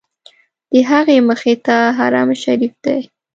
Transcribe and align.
د 0.71 0.73
هغې 0.89 1.17
مخې 1.29 1.55
ته 1.65 1.77
حرم 1.97 2.29
شریف 2.43 2.73
دی. 2.85 2.99